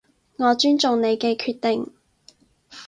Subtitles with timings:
[0.39, 1.91] 我尊重你嘅決定